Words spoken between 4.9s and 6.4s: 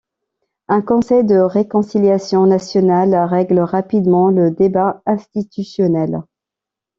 institutionnel.